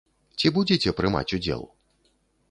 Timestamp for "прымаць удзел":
0.99-1.61